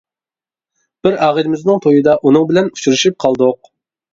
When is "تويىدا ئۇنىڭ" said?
1.87-2.49